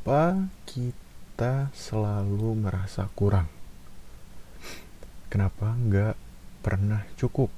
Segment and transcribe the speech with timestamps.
[0.00, 3.52] kenapa kita selalu merasa kurang?
[5.28, 6.16] Kenapa nggak
[6.64, 7.52] pernah cukup?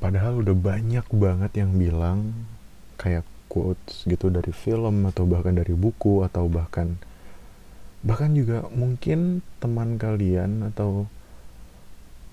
[0.00, 2.48] Padahal udah banyak banget yang bilang
[2.96, 6.96] kayak quotes gitu dari film atau bahkan dari buku atau bahkan
[8.00, 11.04] bahkan juga mungkin teman kalian atau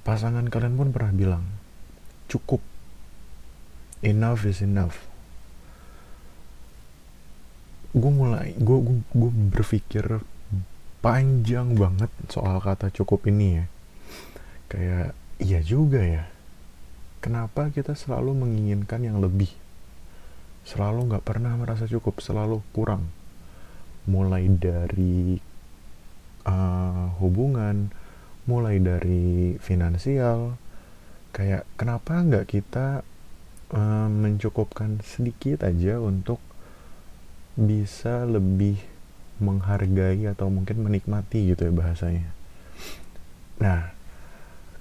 [0.07, 1.43] pasangan kalian pun pernah bilang
[2.31, 2.63] cukup
[3.99, 4.95] enough is enough
[7.95, 8.77] gue mulai gue
[9.15, 10.19] gue berpikir
[10.99, 13.65] panjang banget soal kata cukup ini ya.
[14.67, 15.07] Kayak
[15.39, 16.25] iya juga ya.
[17.23, 19.49] Kenapa kita selalu menginginkan yang lebih?
[20.67, 23.07] Selalu nggak pernah merasa cukup selalu kurang.
[24.07, 25.39] Mulai dari
[26.47, 27.91] uh, hubungan
[28.47, 30.55] mulai dari finansial.
[31.35, 33.03] Kayak kenapa nggak kita
[33.75, 36.39] uh, mencukupkan sedikit aja untuk
[37.57, 38.77] bisa lebih
[39.41, 42.29] menghargai atau mungkin menikmati gitu ya bahasanya.
[43.57, 43.91] Nah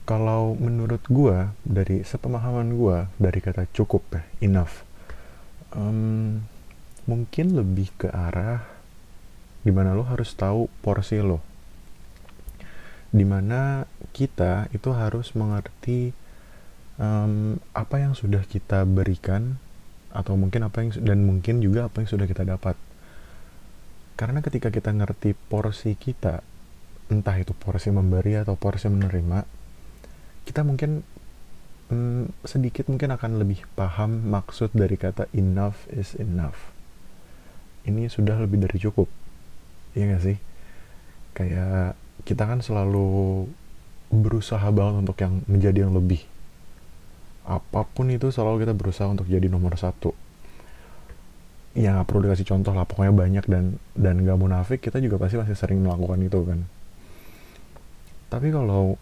[0.07, 4.87] kalau menurut gue dari sepemahaman gue dari kata cukup ya enough
[5.75, 6.43] um,
[7.07, 8.63] mungkin lebih ke arah
[9.63, 11.43] di mana lo harus tahu porsi lo.
[13.11, 16.15] Di mana kita itu harus mengerti
[16.99, 19.59] um, apa yang sudah kita berikan
[20.17, 22.75] atau mungkin apa yang dan mungkin juga apa yang sudah kita dapat.
[24.17, 26.41] Karena ketika kita ngerti porsi kita
[27.13, 29.47] entah itu porsi memberi atau porsi menerima
[30.47, 31.03] kita mungkin
[31.91, 36.71] hmm, sedikit mungkin akan lebih paham maksud dari kata enough is enough.
[37.87, 39.11] Ini sudah lebih dari cukup.
[39.95, 40.39] Iya gak sih?
[41.35, 43.47] Kayak kita kan selalu
[44.11, 46.23] berusaha banget untuk yang menjadi yang lebih
[47.47, 50.11] apa pun itu selalu kita berusaha untuk jadi nomor satu.
[51.79, 55.39] Ya nggak perlu dikasih contoh lah pokoknya banyak dan dan gak munafik kita juga pasti
[55.39, 56.61] masih sering melakukan itu kan.
[58.27, 58.99] Tapi kalau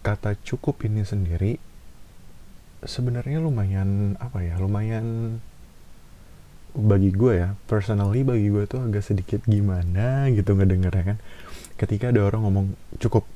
[0.00, 1.60] kata cukup ini sendiri
[2.86, 5.38] sebenarnya lumayan apa ya lumayan
[6.76, 11.18] bagi gue ya personally bagi gue tuh agak sedikit gimana gitu ngedengernya kan.
[11.76, 12.66] Ketika ada orang ngomong
[12.96, 13.28] cukup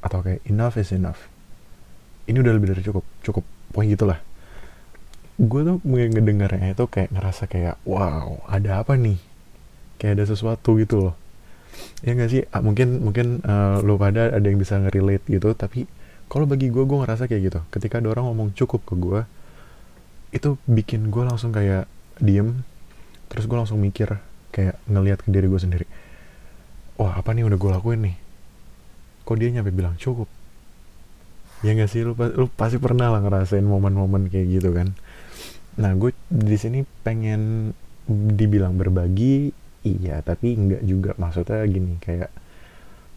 [0.00, 1.26] atau kayak enough is enough
[2.28, 4.20] ini udah lebih dari cukup cukup pokoknya gitulah
[5.38, 9.22] gue tuh ngedengarnya itu kayak ngerasa kayak wow ada apa nih?
[10.02, 11.14] Kayak ada sesuatu gitu loh.
[12.02, 12.42] Ya gak sih?
[12.50, 15.86] Ah, mungkin mungkin uh, lo pada ada yang bisa ngerelate gitu tapi
[16.26, 17.60] kalau bagi gue gue ngerasa kayak gitu.
[17.70, 19.20] Ketika ada orang ngomong cukup ke gue
[20.34, 21.86] itu bikin gue langsung kayak
[22.18, 22.66] diem
[23.30, 24.18] terus gue langsung mikir
[24.50, 25.86] kayak ngelihat ke diri gue sendiri.
[26.98, 28.16] Wah apa nih udah gue lakuin nih?
[29.22, 30.26] Kok dia nyampe bilang cukup
[31.62, 34.94] ya gak sih lu, lu pasti pernah lah ngerasain momen-momen kayak gitu kan.
[35.78, 37.74] Nah gue di sini pengen
[38.08, 39.50] dibilang berbagi
[39.82, 41.10] iya tapi enggak juga.
[41.18, 42.30] Maksudnya gini kayak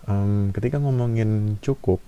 [0.09, 2.01] um, ketika ngomongin cukup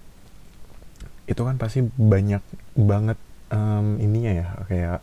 [1.24, 2.44] itu kan pasti banyak
[2.76, 3.16] banget
[3.54, 5.00] um, ininya ya kayak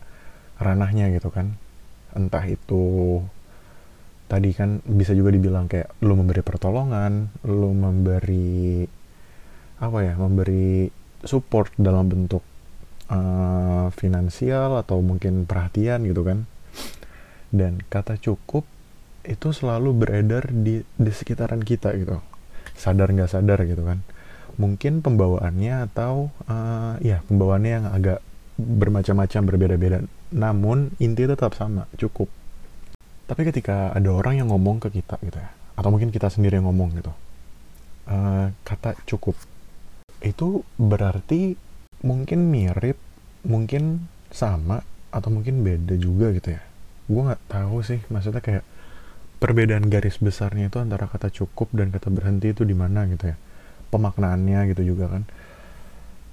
[0.59, 1.55] ranahnya gitu kan.
[2.11, 3.23] Entah itu
[4.31, 8.87] tadi kan bisa juga dibilang kayak lu memberi pertolongan lu memberi
[9.83, 12.45] apa ya memberi support dalam bentuk
[13.13, 16.47] uh, finansial atau mungkin perhatian gitu kan.
[17.51, 18.63] Dan kata cukup
[19.27, 22.23] itu selalu beredar di di sekitaran kita gitu.
[22.79, 24.01] Sadar nggak sadar gitu kan.
[24.57, 28.19] Mungkin pembawaannya atau uh, ya pembawaannya yang agak
[28.61, 29.99] bermacam-macam berbeda-beda.
[30.31, 32.29] Namun inti tetap sama cukup.
[33.27, 36.69] Tapi ketika ada orang yang ngomong ke kita gitu ya atau mungkin kita sendiri yang
[36.69, 37.09] ngomong gitu
[38.13, 39.33] uh, kata cukup
[40.21, 41.57] itu berarti
[42.05, 42.97] mungkin mirip
[43.45, 46.63] mungkin sama atau mungkin beda juga gitu ya?
[47.11, 48.65] Gue nggak tahu sih maksudnya kayak
[49.41, 53.37] perbedaan garis besarnya itu antara kata cukup dan kata berhenti itu di mana gitu ya?
[53.91, 55.23] Pemaknaannya gitu juga kan?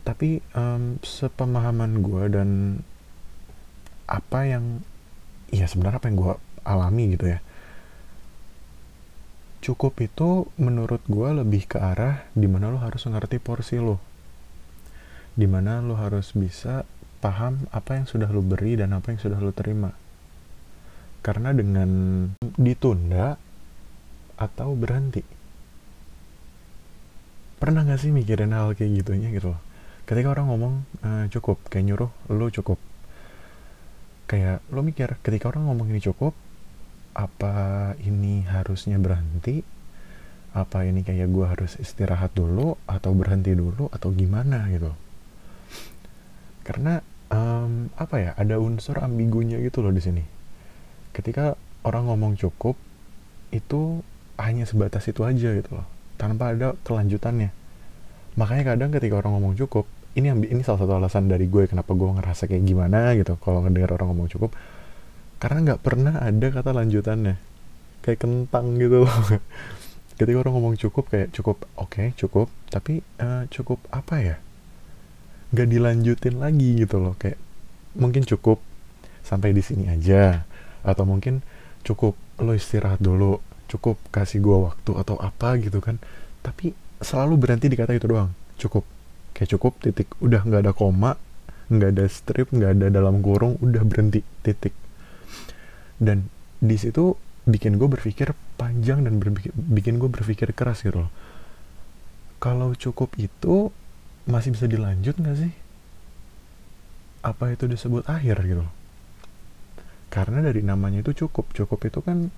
[0.06, 2.50] Tapi um, sepemahaman gue dan
[4.08, 4.84] apa yang
[5.52, 6.34] ya sebenarnya apa yang gue
[6.64, 7.40] alami gitu ya
[9.64, 14.00] cukup itu menurut gue lebih ke arah di mana lo harus ngerti porsi lo.
[15.38, 16.86] Di mana lo harus bisa
[17.18, 19.94] paham apa yang sudah lo beri dan apa yang sudah lo terima.
[21.22, 21.90] Karena dengan
[22.56, 23.36] ditunda
[24.38, 25.26] atau berhenti.
[27.58, 29.58] Pernah gak sih mikirin hal kayak gitunya gitu?
[29.58, 29.68] Loh
[30.08, 30.74] ketika orang ngomong
[31.04, 32.80] e, cukup kayak nyuruh lo cukup.
[34.26, 36.32] Kayak lo mikir ketika orang ngomong ini cukup
[37.18, 37.56] apa
[38.06, 39.66] ini harusnya berhenti?
[40.54, 44.94] Apa ini kayak gue harus istirahat dulu atau berhenti dulu atau gimana gitu?
[46.62, 47.02] Karena
[47.34, 50.24] um, apa ya ada unsur ambigunya gitu loh di sini.
[51.10, 52.78] Ketika orang ngomong cukup
[53.50, 54.06] itu
[54.38, 55.88] hanya sebatas itu aja gitu loh
[56.22, 57.50] tanpa ada kelanjutannya.
[58.38, 62.10] Makanya kadang ketika orang ngomong cukup ini ini salah satu alasan dari gue kenapa gue
[62.10, 64.50] ngerasa kayak gimana gitu kalau ngedengar orang ngomong cukup
[65.38, 67.36] karena nggak pernah ada kata lanjutannya.
[68.02, 69.18] Kayak kentang gitu loh.
[70.18, 72.48] Ketika orang ngomong cukup kayak cukup oke okay, cukup.
[72.74, 74.36] Tapi uh, cukup apa ya?
[75.54, 77.14] Nggak dilanjutin lagi gitu loh.
[77.16, 77.38] Kayak
[77.94, 78.62] mungkin cukup
[79.22, 80.46] sampai di sini aja.
[80.82, 81.46] Atau mungkin
[81.86, 83.38] cukup lo istirahat dulu.
[83.70, 86.02] Cukup kasih gua waktu atau apa gitu kan.
[86.42, 86.74] Tapi
[87.04, 88.34] selalu berhenti di kata itu doang.
[88.58, 88.88] Cukup.
[89.38, 90.10] Kayak cukup titik.
[90.18, 91.20] Udah nggak ada koma
[91.68, 94.72] nggak ada strip nggak ada dalam kurung udah berhenti titik
[95.98, 96.30] dan
[96.62, 97.18] di situ
[97.48, 101.12] bikin gue berpikir panjang dan berpikir, bikin gue berpikir keras gitu loh.
[102.38, 103.74] Kalau cukup itu
[104.30, 105.54] masih bisa dilanjut nggak sih?
[107.26, 108.74] Apa itu disebut akhir gitu loh?
[110.14, 111.50] Karena dari namanya itu cukup.
[111.56, 112.30] Cukup itu kan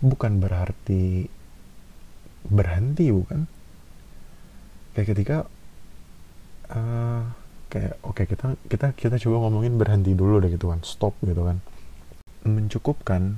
[0.00, 1.28] bukan berarti
[2.48, 3.44] berhenti bukan?
[4.96, 5.36] Kayak ketika
[6.72, 7.22] uh,
[7.68, 10.80] kayak oke okay, kita kita kita coba ngomongin berhenti dulu deh gitu kan.
[10.86, 11.60] Stop gitu kan
[12.46, 13.36] mencukupkan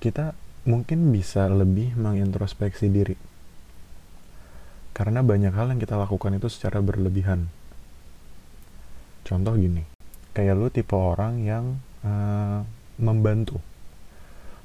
[0.00, 0.32] kita
[0.64, 3.16] mungkin bisa lebih mengintrospeksi diri.
[4.96, 7.48] Karena banyak hal yang kita lakukan itu secara berlebihan.
[9.24, 9.86] Contoh gini
[10.30, 12.62] kayak lu tipe orang yang uh,
[12.98, 13.58] membantu.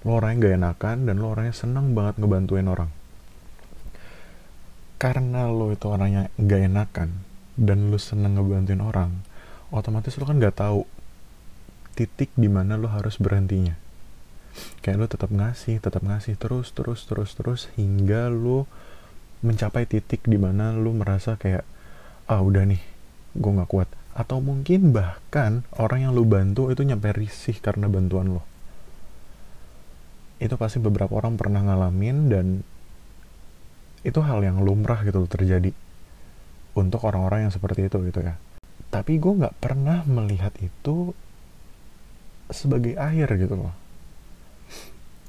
[0.05, 2.91] Lo orang yang gak enakan dan lo orangnya seneng banget ngebantuin orang.
[5.01, 7.09] Karena lo itu orangnya gak enakan
[7.55, 9.11] dan lo seneng ngebantuin orang
[9.73, 10.83] otomatis lo kan gak tahu
[11.95, 13.79] titik di mana lo harus berhentinya.
[14.83, 18.67] Kayak lo tetap ngasih tetap ngasih terus terus terus terus hingga lo
[19.43, 21.63] mencapai titik di mana lo merasa kayak
[22.27, 22.83] ah udah nih
[23.35, 23.89] gue nggak kuat.
[24.15, 28.43] Atau mungkin bahkan orang yang lu bantu itu nyampe risih karena bantuan lo.
[30.39, 32.47] Itu pasti beberapa orang pernah ngalamin dan
[34.05, 35.73] itu hal yang lumrah gitu loh terjadi
[36.75, 38.39] untuk orang-orang yang seperti itu gitu ya.
[38.91, 41.11] Tapi gue nggak pernah melihat itu
[42.49, 43.73] sebagai akhir gitu loh.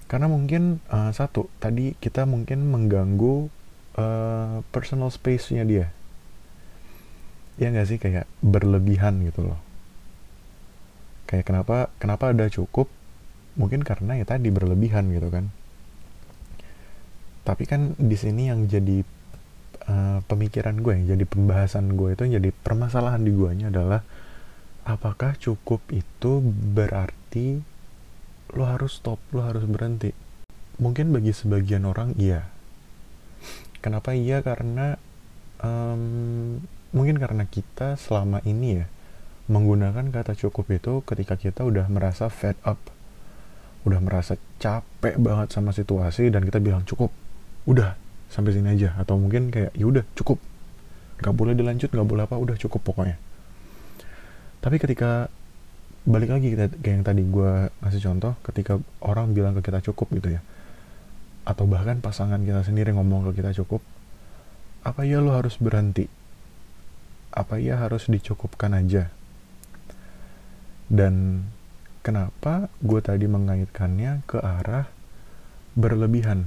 [0.06, 3.50] Karena mungkin uh, satu tadi kita mungkin mengganggu
[3.98, 5.86] uh, personal space-nya dia.
[7.58, 7.98] Ya nggak sih?
[7.98, 9.58] Kayak berlebihan gitu loh.
[11.26, 12.86] Kayak kenapa kenapa ada cukup?
[13.56, 15.50] Mungkin karena ya tadi berlebihan gitu kan.
[17.42, 19.02] Tapi kan di sini yang jadi
[19.90, 24.06] uh, pemikiran gue yang jadi pembahasan gue itu yang jadi permasalahan di guanya adalah
[24.86, 27.58] apakah cukup itu berarti
[28.54, 30.14] lo harus stop lo harus berhenti?
[30.78, 32.46] Mungkin bagi sebagian orang iya.
[33.82, 34.40] Kenapa iya?
[34.46, 34.94] Karena
[35.58, 36.62] um,
[36.94, 38.86] mungkin karena kita selama ini ya
[39.50, 42.78] menggunakan kata cukup itu ketika kita udah merasa fed up
[43.86, 47.14] udah merasa capek banget sama situasi dan kita bilang cukup
[47.66, 47.98] udah
[48.30, 48.94] sampai sini aja.
[48.94, 50.38] Atau mungkin kayak ya udah cukup.
[51.18, 53.18] Nggak boleh dilanjut nggak boleh apa udah cukup pokoknya
[54.66, 55.30] tapi ketika
[56.02, 60.10] balik lagi kita kayak yang tadi gue ngasih contoh ketika orang bilang ke kita cukup
[60.18, 60.42] gitu ya
[61.46, 63.78] atau bahkan pasangan kita sendiri ngomong ke kita cukup
[64.86, 66.06] apa ya lo harus berhenti?
[67.34, 69.10] Apa ia harus dicukupkan aja?
[70.86, 71.42] Dan
[72.06, 74.86] kenapa gue tadi mengaitkannya ke arah
[75.74, 76.46] berlebihan?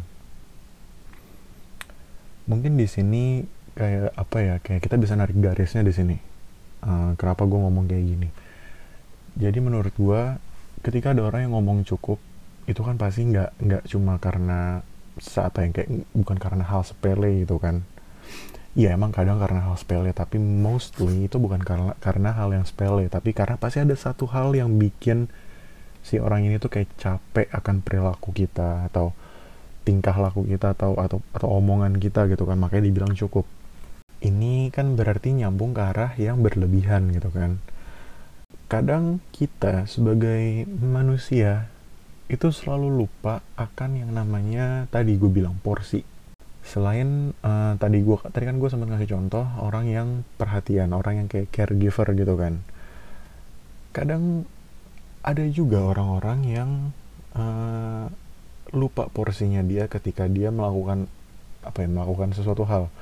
[2.47, 3.43] Mungkin di sini
[3.75, 6.28] kayak apa ya kayak kita bisa narik garisnya di sini
[6.83, 8.29] uh, kenapa gue ngomong kayak gini.
[9.39, 10.21] Jadi menurut gue
[10.83, 12.19] ketika ada orang yang ngomong cukup
[12.69, 14.85] itu kan pasti nggak nggak cuma karena
[15.19, 17.83] apa yang kayak bukan karena hal sepele gitu kan.
[18.77, 23.09] Ya emang kadang karena hal sepele tapi mostly itu bukan karena karena hal yang sepele
[23.09, 25.27] tapi karena pasti ada satu hal yang bikin
[26.05, 29.11] si orang ini tuh kayak capek akan perilaku kita atau
[29.83, 32.55] tingkah laku kita atau atau atau omongan kita gitu kan.
[32.61, 33.49] Makanya dibilang cukup
[34.19, 37.63] ini kan berarti nyambung ke arah yang berlebihan gitu kan.
[38.69, 41.71] Kadang kita sebagai manusia
[42.29, 46.05] itu selalu lupa akan yang namanya tadi gue bilang porsi.
[46.61, 50.07] Selain uh, tadi gua tadi kan gue sempat ngasih contoh orang yang
[50.37, 52.61] perhatian orang yang kayak caregiver gitu kan.
[53.89, 54.45] Kadang
[55.25, 56.69] ada juga orang-orang yang
[57.33, 58.05] uh,
[58.69, 61.09] lupa porsinya dia ketika dia melakukan
[61.65, 62.93] apa ya melakukan sesuatu hal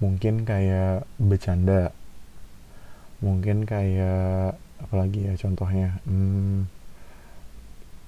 [0.00, 1.92] mungkin kayak bercanda.
[3.20, 6.00] Mungkin kayak apalagi ya contohnya?
[6.08, 6.66] Hmm,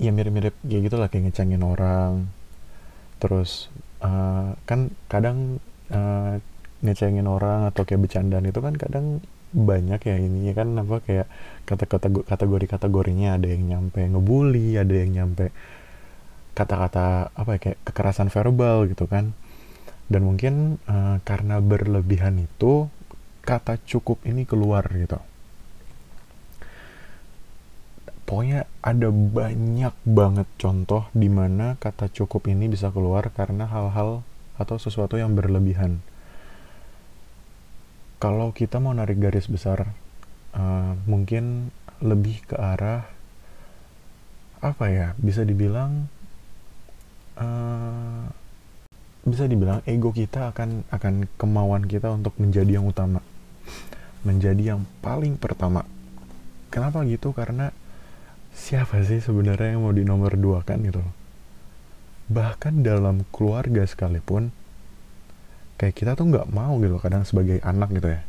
[0.00, 2.32] ya mirip-mirip kayak gitu lah kayak ngecengin orang.
[3.20, 3.68] Terus
[4.02, 5.60] uh, kan kadang
[5.92, 6.40] uh,
[6.82, 9.22] ngecengin orang atau kayak bercandaan itu kan kadang
[9.52, 11.26] banyak ya ininya kan apa kayak
[11.68, 15.52] kata-kata kategori kategorinya ada yang nyampe ngebully ada yang nyampe
[16.56, 19.36] kata-kata apa ya kayak kekerasan verbal gitu kan
[20.10, 22.88] dan mungkin uh, karena berlebihan itu
[23.42, 25.18] kata cukup ini keluar gitu.
[28.22, 34.24] Pokoknya ada banyak banget contoh di mana kata cukup ini bisa keluar karena hal-hal
[34.56, 36.00] atau sesuatu yang berlebihan.
[38.22, 39.90] Kalau kita mau narik garis besar
[40.54, 43.06] uh, mungkin lebih ke arah
[44.62, 46.06] apa ya bisa dibilang
[47.34, 48.30] uh,
[49.22, 53.22] bisa dibilang ego kita akan akan kemauan kita untuk menjadi yang utama.
[54.26, 55.86] Menjadi yang paling pertama.
[56.72, 57.30] Kenapa gitu?
[57.30, 57.70] Karena
[58.52, 61.00] siapa sih sebenarnya yang mau di nomor dua kan gitu
[62.32, 64.48] bahkan dalam keluarga sekalipun
[65.76, 68.22] kayak kita tuh nggak mau gitu kadang sebagai anak gitu ya.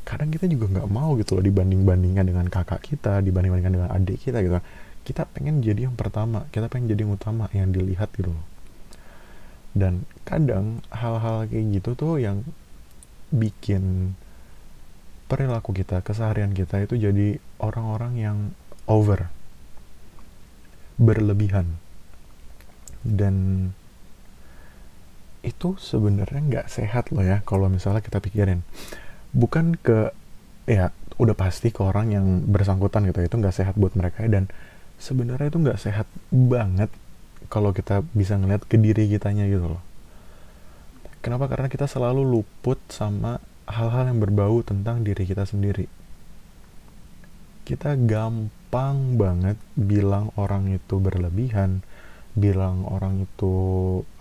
[0.00, 3.90] Kadang kita juga nggak mau gitu loh dibanding bandingkan dengan kakak kita dibanding bandingkan dengan
[3.92, 4.56] adik kita gitu.
[5.04, 8.44] Kita pengen jadi yang pertama kita pengen jadi yang utama yang dilihat gitu loh
[9.70, 12.42] dan kadang hal-hal kayak gitu tuh yang
[13.30, 14.14] bikin
[15.30, 18.38] perilaku kita keseharian kita itu jadi orang-orang yang
[18.90, 19.30] over.
[20.98, 21.78] Berlebihan.
[23.06, 23.70] Dan
[25.40, 28.66] itu sebenarnya nggak sehat loh ya kalau misalnya kita pikirin.
[29.30, 30.10] Bukan ke
[30.66, 34.26] ya udah pasti ke orang yang bersangkutan gitu itu nggak sehat buat mereka.
[34.26, 34.50] Dan
[34.98, 36.90] sebenarnya itu nggak sehat banget
[37.50, 39.82] kalau kita bisa ngeliat ke diri kitanya gitu loh.
[41.20, 41.50] Kenapa?
[41.50, 45.90] Karena kita selalu luput sama hal-hal yang berbau tentang diri kita sendiri.
[47.66, 51.82] Kita gampang banget bilang orang itu berlebihan
[52.30, 53.52] bilang orang itu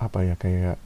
[0.01, 0.81] apa ya kayak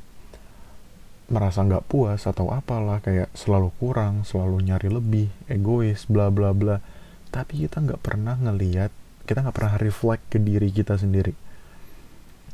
[1.32, 6.84] merasa nggak puas atau apalah kayak selalu kurang selalu nyari lebih egois bla bla bla.
[7.32, 8.92] Tapi kita nggak pernah ngeliat
[9.24, 11.43] kita nggak pernah reflect ke diri kita sendiri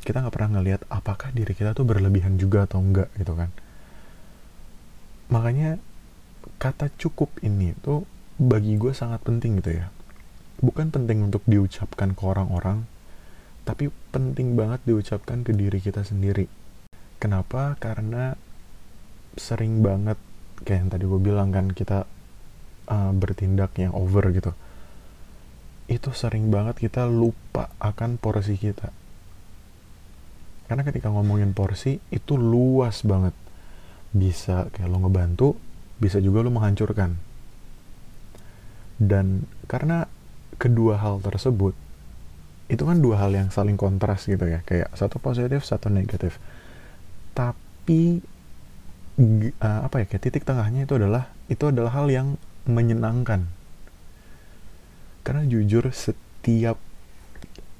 [0.00, 3.52] kita nggak pernah ngeliat apakah diri kita tuh berlebihan juga atau enggak gitu kan.
[5.28, 5.76] Makanya
[6.56, 8.08] kata cukup ini tuh
[8.40, 9.92] bagi gue sangat penting gitu ya.
[10.60, 12.88] Bukan penting untuk diucapkan ke orang-orang
[13.68, 16.48] tapi penting banget diucapkan ke diri kita sendiri.
[17.20, 17.76] Kenapa?
[17.76, 18.32] Karena
[19.36, 20.16] sering banget
[20.64, 22.08] kayak yang tadi gue bilang kan kita
[22.88, 24.56] uh, bertindak yang over gitu.
[25.86, 28.99] Itu sering banget kita lupa akan porsi kita
[30.70, 33.34] karena ketika ngomongin porsi itu luas banget.
[34.14, 35.58] Bisa kayak lo ngebantu
[35.98, 37.18] bisa juga lo menghancurkan.
[39.02, 40.06] Dan karena
[40.62, 41.74] kedua hal tersebut
[42.70, 44.62] itu kan dua hal yang saling kontras gitu ya.
[44.62, 46.38] Kayak satu positif satu negatif.
[47.34, 48.22] Tapi
[49.58, 52.38] apa ya kayak titik tengahnya itu adalah itu adalah hal yang
[52.70, 53.50] menyenangkan.
[55.26, 56.78] Karena jujur setiap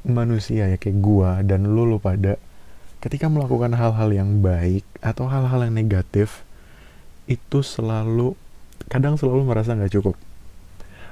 [0.03, 2.35] manusia ya kayak gua dan lu lu pada
[3.01, 6.45] ketika melakukan hal-hal yang baik atau hal-hal yang negatif
[7.25, 8.37] itu selalu
[8.93, 10.17] kadang selalu merasa nggak cukup.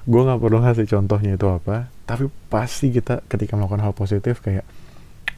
[0.08, 4.64] Gue nggak perlu kasih contohnya itu apa tapi pasti kita ketika melakukan hal positif kayak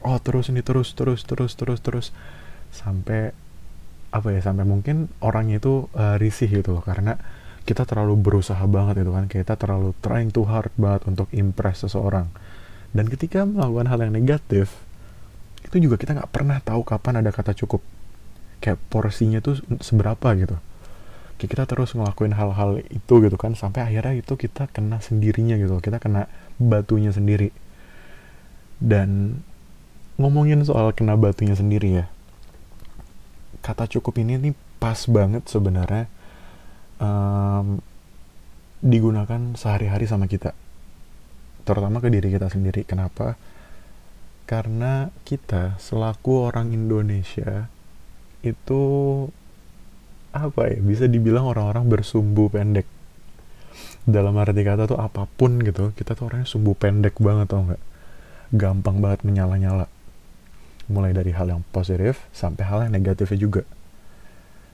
[0.03, 2.07] oh terus ini terus terus terus terus terus.
[2.75, 3.31] Sampai
[4.11, 7.15] apa ya sampai mungkin orangnya itu uh, risih gitu loh karena
[7.63, 12.27] kita terlalu berusaha banget itu kan kita terlalu trying too hard banget untuk impress seseorang.
[12.91, 14.90] Dan ketika melakukan hal yang negatif
[15.71, 17.81] itu juga kita nggak pernah tahu kapan ada kata cukup.
[18.61, 20.59] Kayak porsinya tuh seberapa gitu.
[21.39, 25.81] Kayak kita terus ngelakuin hal-hal itu gitu kan sampai akhirnya itu kita kena sendirinya gitu
[25.81, 27.55] kita kena batunya sendiri.
[28.83, 29.41] Dan
[30.21, 32.07] ngomongin soal kena batunya sendiri ya
[33.61, 36.09] kata cukup ini nih pas banget sebenarnya
[36.97, 37.81] um,
[38.81, 40.57] digunakan sehari-hari sama kita.
[41.69, 42.89] Terutama ke diri kita sendiri.
[42.89, 43.37] Kenapa
[44.51, 47.71] karena kita selaku orang Indonesia
[48.43, 48.83] itu
[50.35, 52.83] apa ya bisa dibilang orang-orang bersumbu pendek.
[54.03, 57.83] Dalam arti kata tuh apa pun gitu kita tuh orangnya sumbu pendek banget tau nggak?
[58.51, 59.87] Gampang banget menyala-nyala.
[60.91, 63.63] Mulai dari hal yang positif sampai hal yang negatifnya juga.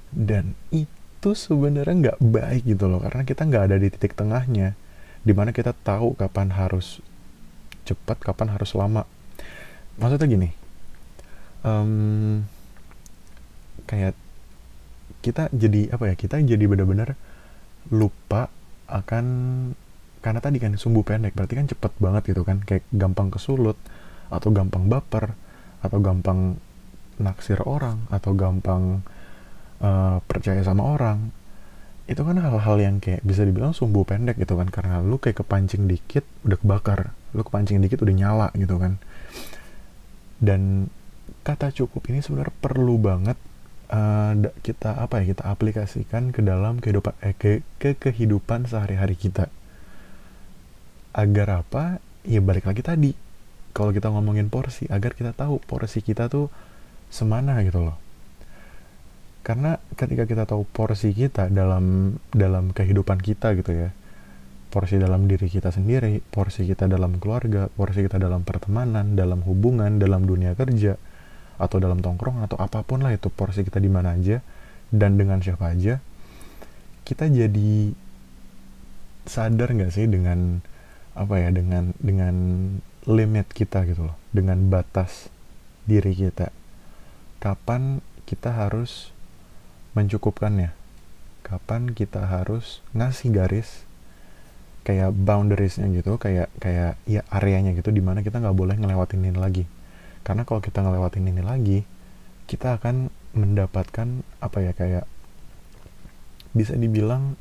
[0.09, 4.73] Dan itu sebenarnya nggak baik gitu loh karena kita nggak ada di titik tengahnya
[5.21, 7.05] di mana kita tahu kapan harus
[7.85, 9.05] cepat kapan harus lama
[9.97, 10.49] maksudnya gini
[11.67, 12.45] um,
[13.87, 14.15] kayak
[15.23, 17.19] kita jadi apa ya kita jadi benar-benar
[17.91, 18.47] lupa
[18.87, 19.27] akan
[20.23, 22.63] karena tadi kan sumbu pendek berarti kan cepet banget gitu kan.
[22.63, 23.79] Kayak gampang kesulut
[24.27, 25.39] atau gampang baper
[25.83, 26.59] atau gampang
[27.23, 29.07] naksir orang atau gampang
[29.83, 31.31] uh, percaya sama orang.
[32.07, 34.67] Itu kan hal-hal yang kayak bisa dibilang sumbu pendek gitu kan.
[34.67, 37.15] Karena lu kayak kepancing dikit udah kebakar.
[37.35, 38.99] Lu kepancing dikit udah nyala gitu kan
[40.43, 40.93] dan
[41.43, 43.39] kata cukup ini sebenarnya perlu banget
[43.91, 49.49] uh, kita apa ya kita aplikasikan ke dalam kehidupan eh, ke, ke kehidupan sehari-hari kita.
[51.17, 52.03] Agar apa?
[52.27, 53.13] Ya balik lagi tadi
[53.73, 56.53] kalau kita ngomongin porsi agar kita tahu porsi kita tuh
[57.09, 57.97] semana gitu loh.
[59.47, 63.91] Karena ketika kita tahu porsi kita dalam dalam kehidupan kita gitu ya
[64.69, 69.97] porsi dalam diri kita sendiri porsi kita dalam keluarga porsi kita dalam pertemanan dalam hubungan
[69.97, 70.99] dalam dunia kerja
[71.57, 74.45] atau dalam tongkrong atau apa pun lah itu porsi kita di mana aja
[74.93, 76.03] dan dengan siapa aja
[77.07, 77.95] kita jadi
[79.27, 80.63] sadar nggak sih dengan
[81.17, 82.35] apa ya dengan dengan
[83.07, 85.31] limit kita gitu loh dengan batas
[85.87, 86.51] diri kita.
[87.39, 89.15] Kapan kita harus
[89.95, 90.75] mencukupkannya?
[91.47, 93.86] Kapan kita harus ngasih garis
[94.87, 99.35] kayak boundariesnya gitu kayak kayak ya areanya gitu di mana kita nggak boleh ngelewatin ini
[99.35, 99.65] lagi.
[100.23, 101.79] Karena kalau kita ngelewatin ini lagi
[102.47, 105.05] kita akan mendapatkan apa ya kayak
[106.55, 107.35] bisa dibilang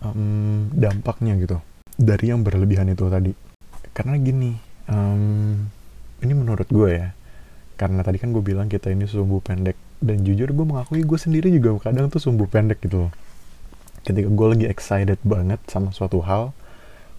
[0.00, 1.60] um, dampaknya gitu
[2.00, 3.32] dari yang berlebihan itu tadi.
[3.92, 4.56] Karena gini
[4.88, 5.68] um,
[6.24, 7.08] ini menurut gue ya
[7.78, 11.46] karena tadi kan gue bilang kita ini sumbu pendek dan jujur gue mengakui gue sendiri
[11.54, 13.12] juga kadang tuh sumbu pendek gitu loh
[14.06, 16.54] ketika gue lagi excited banget sama suatu hal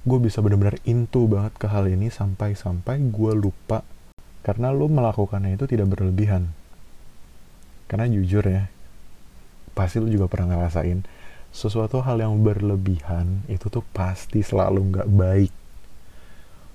[0.07, 3.83] gue bisa benar-benar into banget ke hal ini sampai-sampai gue lupa
[4.41, 6.49] karena lo melakukannya itu tidak berlebihan.
[7.91, 8.71] Karena jujur ya
[9.75, 11.03] pasti lo juga pernah ngerasain
[11.49, 15.53] sesuatu hal yang berlebihan itu tuh pasti selalu nggak baik.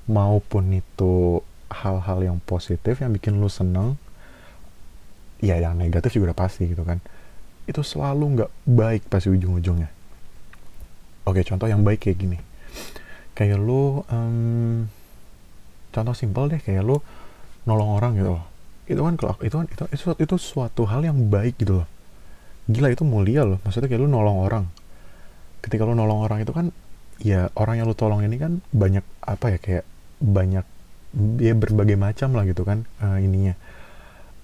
[0.04, 1.40] Maupun itu
[1.72, 3.96] hal-hal yang positif yang bikin lo seneng
[5.40, 7.00] ya yang negatif juga udah pasti gitu kan
[7.64, 9.88] itu selalu nggak baik pasti ujung-ujungnya.
[11.24, 12.38] Oke contoh yang baik kayak gini.
[13.32, 14.84] Kayak lu um,
[15.90, 17.00] contoh simpel deh kayak lu
[17.64, 18.44] nolong orang gitu loh.
[18.84, 21.88] Itu kan kalau itu kan itu, itu itu suatu hal yang baik gitu loh.
[22.68, 23.58] Gila itu mulia loh.
[23.64, 24.64] Maksudnya kayak lu nolong orang.
[25.64, 26.68] Ketika lu nolong orang itu kan
[27.16, 29.84] ya orang yang lu tolong ini kan banyak apa ya kayak
[30.20, 30.66] banyak
[31.40, 33.56] ya berbagai macam lah gitu kan uh, ininya.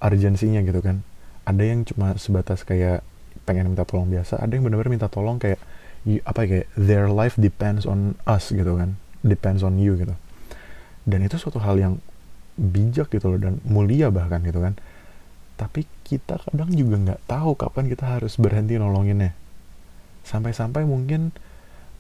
[0.00, 1.04] Urgensinya gitu kan.
[1.44, 3.04] Ada yang cuma sebatas kayak
[3.50, 5.58] pengen minta tolong biasa ada yang benar-benar minta tolong kayak
[6.06, 8.96] apa ya, kayak their life depends on us gitu kan.
[9.20, 10.16] Depends on you gitu.
[11.04, 11.94] Dan itu suatu hal yang
[12.56, 14.78] bijak gitu loh dan mulia bahkan gitu kan.
[15.60, 19.36] Tapi kita kadang juga nggak tahu kapan kita harus berhenti nolonginnya.
[20.24, 21.36] Sampai-sampai mungkin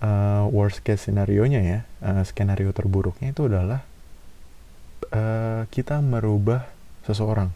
[0.00, 3.84] uh, worst case scenario nya ya uh, skenario terburuknya itu adalah
[5.12, 6.64] uh, kita merubah
[7.04, 7.52] seseorang.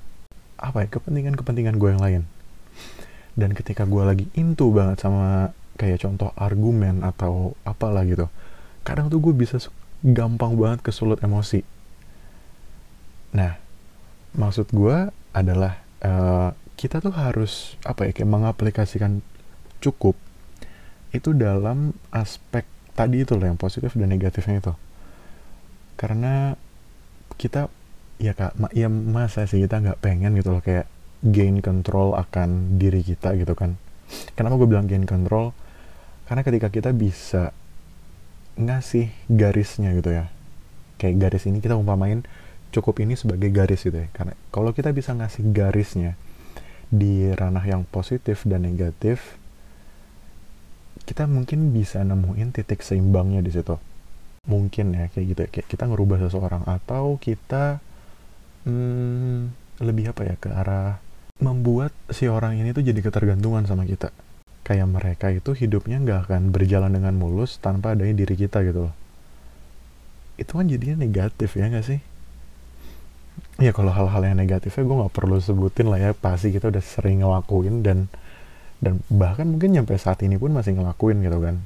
[0.61, 2.23] Apa ya kepentingan-kepentingan gue yang lain
[3.35, 8.31] dan ketika gue lagi into banget sama kayak contoh argumen atau apalah gitu
[8.87, 9.59] kadang tuh gue bisa
[10.05, 11.65] gampang banget kesulut emosi.
[13.33, 13.57] Nah
[14.37, 19.25] maksud gue adalah uh, kita tuh harus apa ya kayak mengaplikasikan
[19.81, 20.15] cukup
[21.17, 24.75] itu dalam aspek tadi itu loh yang positif dan negatifnya itu.
[25.97, 26.53] Karena
[27.41, 27.73] kita
[28.21, 30.87] ya kak ya masa sih kita nggak pengen gitu loh kayak
[31.25, 33.81] gain control akan diri kita gitu kan.
[34.37, 35.57] Kenapa gue bilang gain control?
[36.29, 37.57] Karena ketika kita bisa
[38.61, 40.29] ngasih garisnya gitu ya.
[41.01, 42.23] Kayak garis ini kita umpamain
[42.71, 44.09] cukup ini sebagai garis gitu ya.
[44.13, 46.15] Karena kalau kita bisa ngasih garisnya
[46.93, 49.41] di ranah yang positif dan negatif
[51.05, 53.77] kita mungkin bisa nemuin titik seimbangnya di situ.
[54.45, 55.49] Mungkin ya kayak gitu ya.
[55.49, 57.81] kayak kita ngerubah seseorang atau kita
[58.69, 59.53] hmm,
[59.85, 61.01] lebih apa ya ke arah
[61.45, 64.09] membuat si orang ini tuh jadi ketergantungan sama kita.
[64.65, 68.95] Kayak mereka itu hidupnya nggak akan berjalan dengan mulus tanpa adanya diri kita gitu loh.
[70.41, 72.01] Itu kan jadinya negatif ya nggak sih?
[73.61, 76.11] Ya kalau hal-hal yang negatifnya gue nggak perlu sebutin lah ya.
[76.17, 78.09] Pasti kita udah sering ngelakuin dan
[78.81, 81.61] dan bahkan mungkin nyampe saat ini pun masih ngelakuin gitu kan.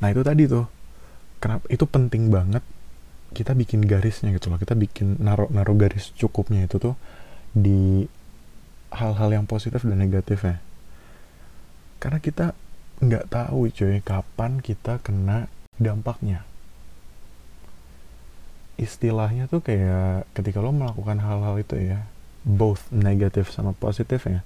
[0.00, 0.64] Nah itu tadi tuh.
[1.40, 1.64] Kenapa?
[1.68, 2.64] Itu penting banget
[3.30, 4.58] kita bikin garisnya gitu loh.
[4.58, 6.96] Kita bikin naruh naruh garis cukupnya itu tuh
[7.54, 8.08] di
[8.90, 10.58] hal-hal yang positif dan negatifnya
[12.00, 12.56] karena kita
[13.00, 16.44] nggak tahu cuy kapan kita kena dampaknya.
[18.80, 22.08] Istilahnya tuh kayak ketika lo melakukan hal-hal itu ya
[22.40, 24.40] both negatif sama positif ya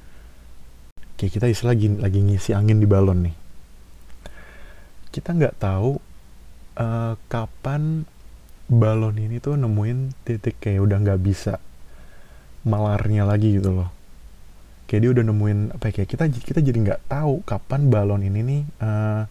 [1.15, 3.37] kayak kita istilah lagi, lagi ngisi angin di balon nih.
[5.15, 5.95] Kita nggak tahu
[6.75, 8.03] uh, kapan
[8.67, 11.63] balon ini tuh nemuin titik kayak udah nggak bisa
[12.67, 13.94] malarnya lagi gitu loh
[14.85, 18.41] kayak dia udah nemuin apa ya kayak kita kita jadi nggak tahu kapan balon ini
[18.45, 19.25] nih uh,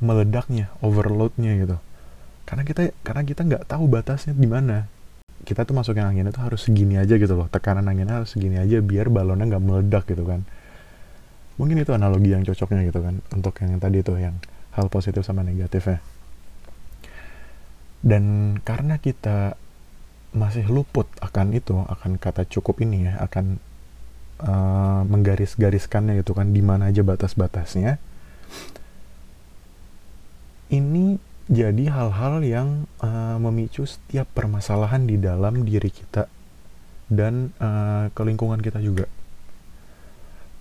[0.00, 1.76] meledaknya overloadnya gitu.
[2.48, 4.88] Karena kita karena kita nggak tahu batasnya di mana.
[5.40, 7.48] Kita tuh masukin angin itu harus segini aja gitu loh.
[7.48, 10.44] Tekanan anginnya harus segini aja biar balonnya nggak meledak gitu kan.
[11.56, 14.36] Mungkin itu analogi yang cocoknya gitu kan untuk yang tadi tuh yang
[14.76, 16.00] hal positif sama negatifnya.
[18.00, 19.56] Dan karena kita
[20.30, 23.58] masih luput akan itu akan kata cukup ini ya akan
[24.40, 28.00] uh, menggaris-gariskannya gitu kan di mana aja batas-batasnya.
[30.70, 31.18] Ini
[31.50, 32.68] jadi hal-hal yang
[33.02, 36.30] uh, memicu setiap permasalahan di dalam diri kita
[37.10, 39.10] dan uh, ke lingkungan kita juga.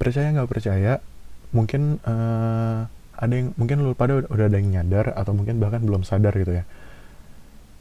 [0.02, 0.98] Percaya nggak percaya
[1.54, 2.89] mungkin uh,
[3.20, 6.58] ada yang mungkin lu pada udah ada yang nyadar atau mungkin bahkan belum sadar gitu
[6.58, 6.65] ya.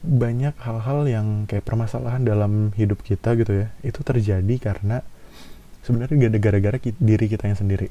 [0.04, 5.00] Banyak hal-hal yang kayak permasalahan dalam hidup kita gitu ya itu terjadi karena
[5.82, 7.88] sebenarnya gara-gara diri kita yang sendiri.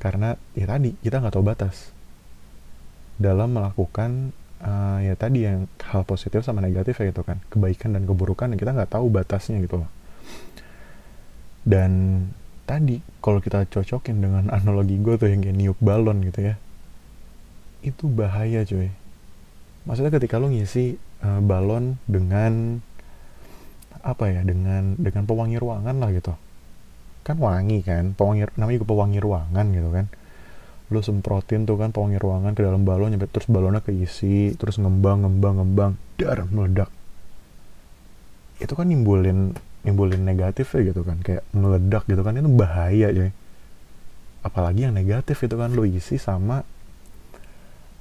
[0.00, 1.92] Karena ya tadi kita nggak tahu batas.
[3.20, 4.32] Dalam melakukan
[4.64, 7.40] uh, ya tadi yang hal positif sama negatif ya gitu kan.
[7.52, 9.90] Kebaikan dan keburukan kita nggak tahu batasnya gitu loh.
[11.60, 12.24] Dan
[12.64, 16.56] tadi kalau kita cocokin dengan analogi gue tuh yang kayak niup balon gitu ya
[17.80, 18.92] itu bahaya cuy.
[19.88, 22.84] Maksudnya ketika lo ngisi uh, balon dengan
[24.00, 26.32] apa ya dengan dengan pewangi ruangan lah gitu
[27.20, 30.06] kan wangi kan pewangi namanya juga pewangi ruangan gitu kan.
[30.90, 35.22] Lu semprotin tuh kan pewangi ruangan ke dalam balon nyampe terus balonnya keisi terus ngembang
[35.22, 36.90] ngembang ngembang dar meledak.
[38.58, 39.54] Itu kan nimbulin
[39.86, 43.32] nimbulin negatif ya gitu kan kayak meledak gitu kan itu bahaya ya
[44.44, 46.64] apalagi yang negatif itu kan lu isi sama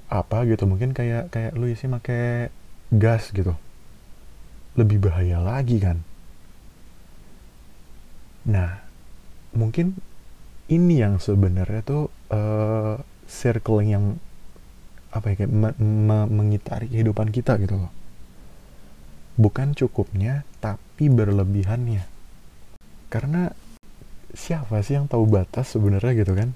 [0.09, 2.49] apa gitu mungkin kayak kayak lu isi pakai
[2.89, 3.53] gas gitu.
[4.73, 6.01] Lebih bahaya lagi kan.
[8.49, 8.88] Nah
[9.53, 9.97] mungkin
[10.69, 14.05] ini yang sebenarnya tuh uh, circling yang
[15.09, 17.91] apa ya kayak me me mengitari kehidupan kita gitu loh.
[19.39, 22.05] Bukan cukupnya tapi berlebihannya.
[23.09, 23.49] Karena
[24.37, 26.53] siapa sih yang tahu batas sebenarnya gitu kan?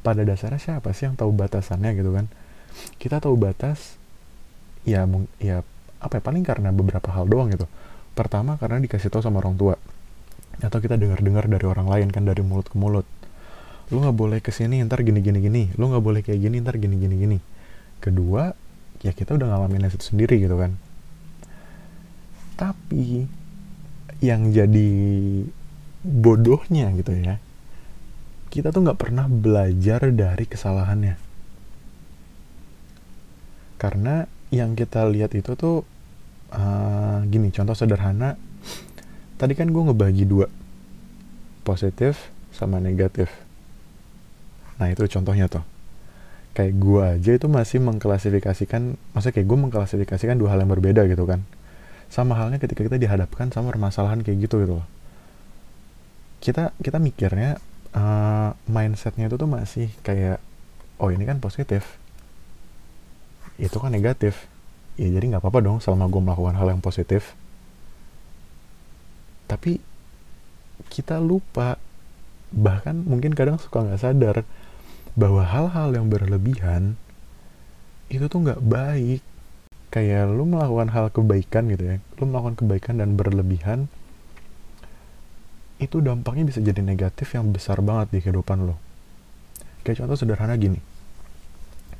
[0.00, 2.32] Pada dasarnya siapa sih yang tahu batasannya gitu kan?
[2.96, 4.00] Kita tahu batas
[4.88, 5.04] ya
[5.42, 5.60] ya
[6.00, 7.68] apa ya paling karena beberapa hal doang gitu.
[8.16, 9.76] Pertama karena dikasih tahu sama orang tua
[10.62, 13.06] atau kita dengar-dengar dari orang lain kan dari mulut ke mulut.
[13.92, 15.62] Lu nggak boleh ke sini ntar gini gini gini.
[15.76, 17.38] Lu nggak boleh kayak gini ntar gini gini gini.
[18.00, 18.50] Kedua
[19.04, 20.74] ya kita udah ngalamin itu sendiri gitu kan.
[22.56, 23.28] Tapi
[24.24, 24.90] yang jadi
[26.06, 27.36] bodohnya gitu ya
[28.56, 31.16] kita tuh nggak pernah belajar dari kesalahannya.
[33.76, 35.84] Karena yang kita lihat itu tuh
[36.54, 38.40] uh, gini contoh sederhana
[39.36, 40.48] tadi kan gue ngebagi dua
[41.62, 43.46] positif sama negatif
[44.76, 45.64] Nah itu contohnya tuh.
[46.56, 51.28] Kayak gue aja itu masih mengklasifikasikan, maksudnya kayak gue mengklasifikasikan dua hal yang berbeda gitu
[51.28, 51.44] kan.
[52.08, 54.86] Sama halnya ketika kita dihadapkan sama permasalahan kayak gitu gitu loh.
[56.40, 57.60] Kita kita mikirnya
[57.92, 60.40] uh, mindsetnya itu tuh masih kayak,
[60.96, 62.00] oh ini kan positif,
[63.60, 64.48] itu kan negatif.
[64.96, 67.36] Ya jadi nggak apa-apa dong selama gue melakukan hal yang positif.
[69.46, 69.78] Tapi
[70.92, 71.78] kita lupa
[72.54, 74.36] bahkan mungkin kadang suka nggak sadar
[75.18, 76.94] bahwa hal-hal yang berlebihan
[78.12, 79.22] itu tuh nggak baik.
[79.90, 83.88] Kayak lu melakukan hal kebaikan gitu ya lu melakukan kebaikan dan berlebihan
[85.76, 88.76] itu dampaknya bisa jadi negatif yang besar banget di kehidupan lo
[89.84, 90.80] kayak contoh sederhana gini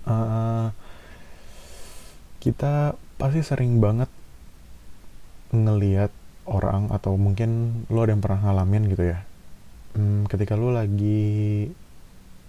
[0.08, 0.72] uh,
[2.40, 4.08] kita pasti sering banget
[5.52, 6.08] ngeliat
[6.46, 9.18] orang atau mungkin lo ada yang pernah ngalamin gitu ya?
[9.98, 11.66] Hmm, ketika lo lagi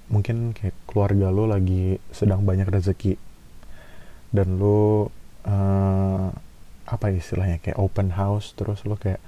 [0.07, 3.19] mungkin kayak keluarga lo lagi sedang banyak rezeki
[4.31, 5.11] dan lo
[5.43, 6.27] uh,
[6.87, 9.19] apa istilahnya kayak open house terus lo kayak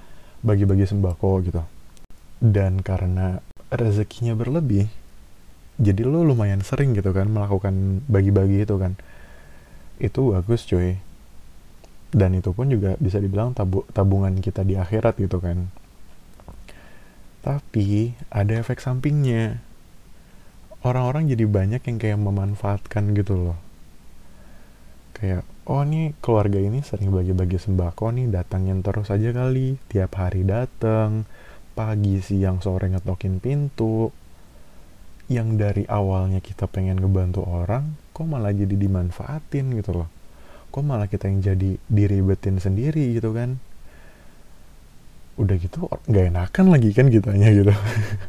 [0.46, 1.62] bagi-bagi sembako gitu.
[2.40, 4.88] Dan karena rezekinya berlebih
[5.80, 8.96] jadi lo lumayan sering gitu kan melakukan bagi-bagi itu kan.
[10.00, 11.09] Itu bagus cuy
[12.10, 15.69] dan itu pun juga bisa dibilang tabu tabungan kita di akhirat gitu kan.
[17.45, 19.62] Tapi ada efek sampingnya.
[20.82, 23.58] Orang-orang jadi banyak yang kayak memanfaatkan gitu loh.
[25.13, 29.78] Kayak oh nih keluarga ini sering bagi-bagi sembako nih datangin terus aja kali.
[29.91, 31.30] Tiap hari datang
[31.78, 34.10] pagi siang sore ngetokin pintu.
[35.30, 40.19] Yang dari awalnya kita pengen ngebantu orang kok malah jadi dimanfaatin gitu loh
[40.70, 43.58] kok malah kita yang jadi diribetin sendiri gitu kan?
[45.42, 47.74] Udah gitu nggak enakan lagi kan kitanya gitu.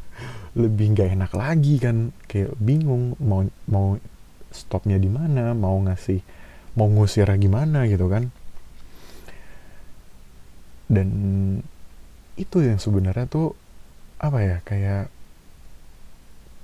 [0.60, 4.00] Lebih nggak enak lagi kan kayak bingung mau mau
[4.50, 6.20] stopnya di mana mau ngasih
[6.74, 8.32] mau ngusir gimana gitu kan.
[10.90, 11.08] Dan
[12.34, 13.54] itu yang sebenarnya tuh
[14.18, 15.06] apa ya kayak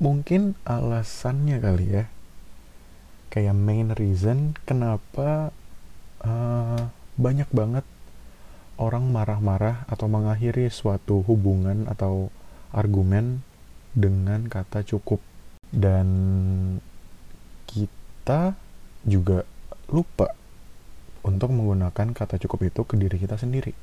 [0.03, 2.05] mungkin alasannya kali ya.
[3.31, 5.53] Kayak main reason kenapa
[6.25, 7.85] uh, banyak banget
[8.77, 12.29] orang marah-marah atau mengakhiri suatu hubungan atau
[12.73, 13.41] argumen
[13.97, 15.21] dengan kata cukup.
[15.73, 16.09] Dan
[17.67, 18.55] kita
[19.03, 19.43] juga
[19.91, 20.33] lupa
[21.27, 23.75] untuk menggunakan kata cukup itu ke diri kita sendiri.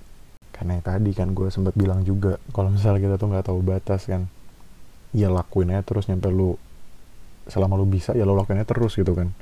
[0.54, 4.06] Karena yang tadi kan gue sempat bilang juga kalau misalnya kita tuh nggak tahu batas
[4.06, 4.30] kan
[5.12, 6.58] ya lakuin aja terus nyampe lu
[7.50, 9.34] selama lu bisa ya lo lakuin aja terus gitu kan.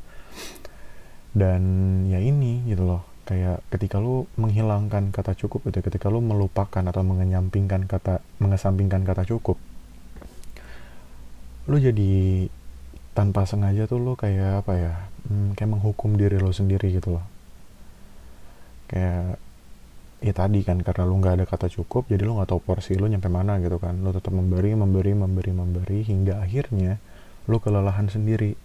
[1.31, 1.61] Dan
[2.11, 3.05] ya ini gitu loh.
[3.29, 9.29] Kayak ketika lu menghilangkan kata cukup itu ketika lu melupakan atau mengenyampingkan kata mengesampingkan kata
[9.29, 9.61] cukup
[11.69, 12.49] lu jadi
[13.13, 14.93] tanpa sengaja tuh lu kayak apa ya
[15.29, 17.25] hmm, kayak menghukum diri lo sendiri gitu loh.
[18.89, 19.37] Kayak
[20.25, 23.05] ya tadi kan karena lu nggak ada kata cukup jadi lu nggak tahu porsi lu
[23.05, 24.01] nyampe mana gitu kan.
[24.01, 26.97] Lu tetap memberi memberi memberi memberi hingga akhirnya
[27.45, 28.57] lu kelelahan sendiri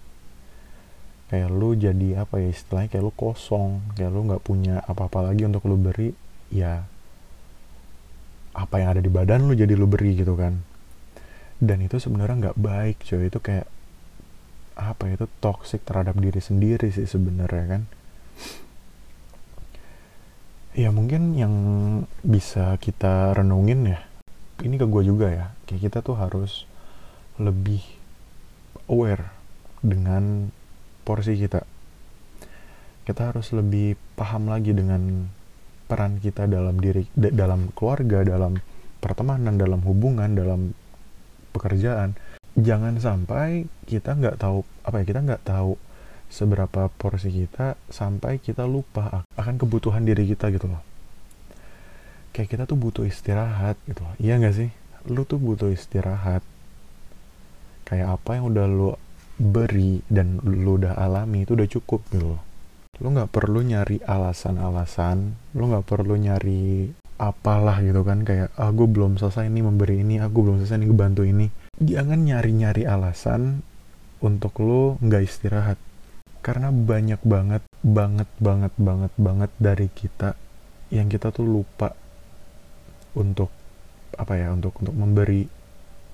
[1.26, 5.42] kayak lu jadi apa ya istilahnya kayak lu kosong kayak lu nggak punya apa-apa lagi
[5.42, 6.14] untuk lu beri
[6.54, 6.86] ya
[8.56, 10.64] apa yang ada di badan lu jadi lu beri gitu kan.
[11.60, 13.28] Dan itu sebenarnya nggak baik coy.
[13.28, 13.68] Itu kayak
[14.76, 17.82] apa ya, itu toxic terhadap diri sendiri sih sebenarnya kan.
[20.76, 21.54] Ya mungkin yang
[22.20, 24.00] bisa kita renungin ya
[24.64, 26.64] ini ke gue juga ya kayak kita tuh harus
[27.36, 27.80] lebih
[28.88, 29.32] aware
[29.84, 30.52] dengan
[31.06, 31.62] porsi kita.
[33.06, 35.30] Kita harus lebih paham lagi dengan
[35.86, 38.58] peran kita dalam diri dalam keluarga dalam
[38.98, 40.74] pertemanan dalam hubungan dalam
[41.54, 42.18] pekerjaan.
[42.58, 45.78] Jangan sampai kita nggak tahu apa ya kita nggak tahu
[46.26, 50.82] seberapa porsi kita sampai kita lupa akan kebutuhan diri kita gitu loh.
[52.34, 54.14] Kayak kita tuh butuh istirahat gitu loh.
[54.18, 54.70] Iya nggak sih?
[55.06, 56.42] Lu tuh butuh istirahat.
[57.86, 58.90] Kayak apa yang udah lu
[59.36, 62.42] beri dan lu udah alami itu udah cukup gitu loh.
[63.00, 69.16] Lu nggak perlu nyari alasan-alasan lu nggak perlu nyari apalah gitu kan kayak ah belum
[69.16, 71.46] selesai nih memberi ini aku ah, belum selesai nih ngebantu ini.
[71.76, 73.60] Jangan nyari-nyari alasan
[74.24, 75.78] untuk lu nggak istirahat.
[76.40, 80.38] Karena banyak banget banget banget banget banget dari kita
[80.94, 81.90] yang kita tuh lupa
[83.18, 83.50] untuk
[84.16, 85.55] apa ya untuk untuk memberi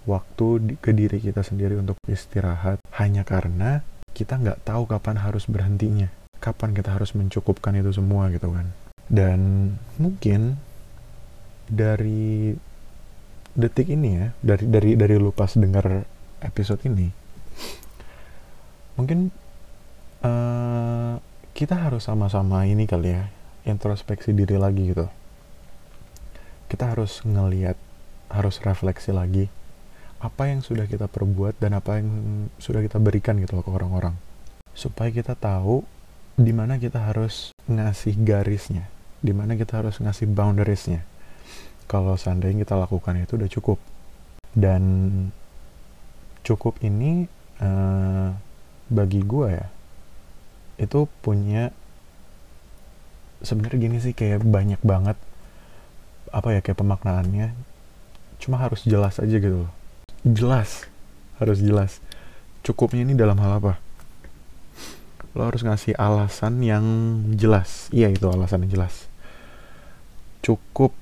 [0.09, 6.11] waktu ke diri kita sendiri untuk istirahat hanya karena kita nggak tahu kapan harus berhentinya
[6.43, 8.67] kapan kita harus mencukupkan itu semua gitu kan.
[9.07, 10.59] Dan mungkin
[11.71, 12.51] dari
[13.55, 16.09] detik ini ya dari dari dari lu pas dengar
[16.41, 17.13] episode ini
[18.97, 19.29] mungkin
[20.25, 21.21] uh,
[21.53, 23.31] kita harus sama-sama ini kali ya
[23.69, 25.07] introspeksi diri lagi gitu.
[26.67, 27.79] Kita harus ngeliat
[28.33, 29.53] harus refleksi lagi
[30.23, 32.09] apa yang sudah kita perbuat dan apa yang
[32.63, 34.15] sudah kita berikan gitu loh ke orang-orang.
[34.71, 35.83] Supaya kita tahu
[36.39, 38.87] di mana kita harus ngasih garisnya
[39.23, 41.03] di mana kita harus ngasih boundariesnya.
[41.91, 43.79] Kalau seandainya kita lakukan itu udah cukup.
[44.55, 44.83] Dan
[46.47, 47.31] cukup ini
[47.63, 48.35] uh,
[48.91, 49.67] bagi gue ya
[50.77, 51.71] itu punya
[53.47, 55.15] sebenarnya gini sih kayak banyak banget
[56.35, 57.55] apa ya kayak pemaknaannya.
[58.43, 59.82] Cuma harus jelas aja gitu loh
[60.27, 60.87] jelas.
[61.39, 61.99] Harus jelas.
[62.63, 63.83] Cukupnya ini dalam hal apa?
[65.35, 66.85] Lo harus ngasih alasan yang
[67.35, 67.91] jelas.
[67.91, 69.11] Iya itu alasan yang jelas.
[70.43, 70.95] Cukup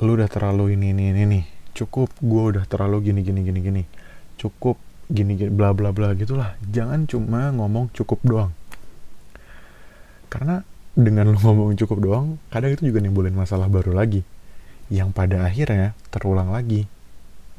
[0.00, 3.82] lo udah terlalu ini ini ini nih cukup gue udah terlalu gini gini gini gini.
[4.40, 4.80] Cukup
[5.12, 6.56] gini gini bla bla bla gitulah.
[6.64, 8.52] Jangan cuma ngomong cukup doang.
[10.32, 10.64] Karena
[10.96, 14.24] dengan lo ngomong cukup doang kadang itu juga nimbulin masalah baru lagi.
[14.88, 16.88] Yang pada akhirnya terulang lagi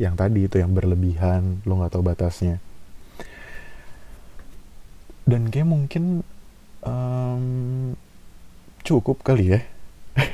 [0.01, 2.57] yang tadi itu yang berlebihan lo nggak tahu batasnya.
[5.23, 6.25] Dan kayak mungkin
[6.83, 7.45] um,
[8.83, 9.61] cukup kali ya.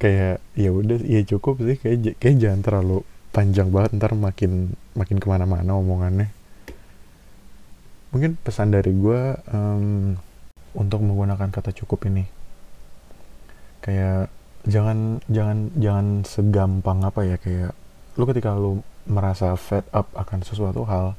[0.00, 1.76] Kayak ya udah ya cukup sih.
[1.76, 3.04] Kayak kayak jangan terlalu
[3.36, 6.32] panjang banget ntar makin makin ke mana-mana omongannya.
[8.10, 10.16] Mungkin pesan dari gue um,
[10.74, 12.24] untuk menggunakan kata cukup ini.
[13.84, 14.32] Kayak
[14.68, 17.72] jangan jangan jangan segampang apa ya kayak
[18.18, 21.16] lu ketika lu merasa fed up akan sesuatu hal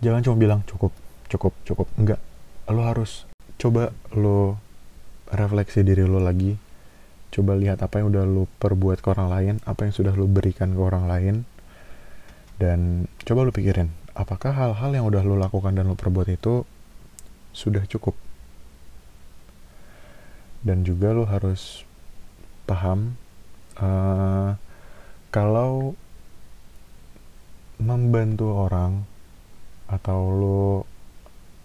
[0.00, 0.90] jangan cuma bilang cukup
[1.30, 1.86] cukup cukup.
[1.94, 2.20] Enggak.
[2.66, 3.24] Lu harus
[3.56, 4.58] coba lu
[5.30, 6.58] refleksi diri lu lagi.
[7.30, 10.74] Coba lihat apa yang udah lu perbuat ke orang lain apa yang sudah lu berikan
[10.74, 11.34] ke orang lain.
[12.58, 16.66] Dan coba lu pikirin apakah hal-hal yang udah lu lakukan dan lu perbuat itu
[17.54, 18.18] sudah cukup?
[20.60, 21.88] Dan juga lu harus
[22.70, 23.18] paham
[23.82, 24.54] uh,
[25.34, 25.98] kalau
[27.82, 29.02] membantu orang
[29.90, 30.86] atau lu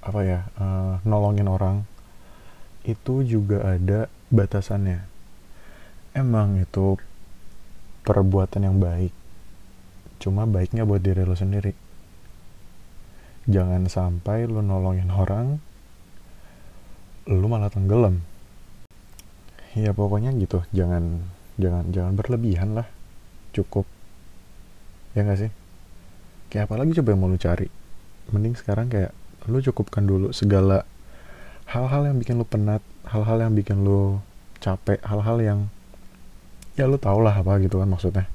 [0.01, 1.85] apa ya uh, nolongin orang
[2.85, 5.05] itu juga ada batasannya.
[6.17, 6.97] Emang itu
[8.05, 9.13] perbuatan yang baik
[10.17, 11.73] cuma baiknya buat diri lo sendiri.
[13.45, 15.61] Jangan sampai lo nolongin orang
[17.29, 18.21] lo malah tenggelam
[19.75, 20.63] ya pokoknya gitu.
[20.71, 21.19] Jangan
[21.59, 22.87] jangan jangan berlebihan lah.
[23.51, 23.83] Cukup.
[25.15, 25.51] Ya gak sih?
[26.51, 27.67] Kayak apalagi coba yang mau lu cari?
[28.31, 29.11] Mending sekarang kayak
[29.45, 30.87] lu cukupkan dulu segala
[31.69, 34.19] hal-hal yang bikin lu penat hal-hal yang bikin lu
[34.57, 35.59] capek hal-hal yang
[36.73, 38.25] ya lu tau lah apa gitu kan maksudnya.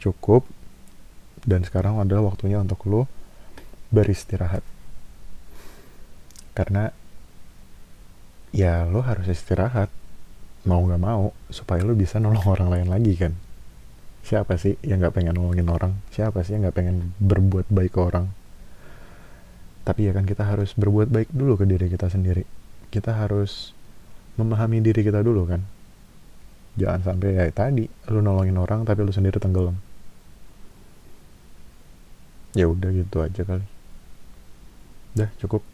[0.00, 0.44] Cukup.
[1.40, 3.08] Dan sekarang adalah waktunya untuk lu
[3.88, 4.60] beristirahat.
[6.52, 6.92] Karena
[8.52, 9.88] ya lu harus istirahat
[10.68, 13.32] mau nggak mau supaya lu bisa nolong orang lain lagi kan?
[14.20, 15.96] Siapa sih yang nggak pengen nolongin orang?
[16.12, 18.26] Siapa sih yang nggak pengen berbuat baik ke orang?
[19.80, 22.44] Tapi ya kan kita harus berbuat baik dulu ke diri kita sendiri.
[22.92, 23.72] Kita harus
[24.36, 25.64] memahami diri kita dulu kan?
[26.76, 29.74] Jangan sampai ya tadi lu nolongin orang tapi lu sendiri tenggelam.
[32.52, 33.66] Ya udah gitu aja kali.
[35.16, 35.64] Dah cukup